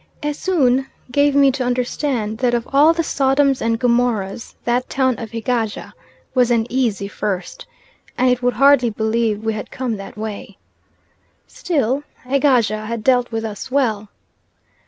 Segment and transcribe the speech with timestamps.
[0.23, 5.31] Esoon gave me to understand that of all the Sodoms and Gomorrahs that town of
[5.31, 5.93] Egaja
[6.33, 7.67] was an easy first,
[8.17, 10.57] and it would hardly believe we had come that way.
[11.45, 14.09] Still Egaja had dealt with us well.